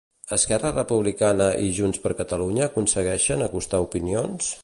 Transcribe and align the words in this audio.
Esquerra 0.35 0.69
Republicana 0.77 1.49
i 1.65 1.69
Junts 1.81 2.01
per 2.07 2.13
Catalunya 2.23 2.65
aconsegueixen 2.71 3.47
acostar 3.49 3.85
opinions? 3.89 4.53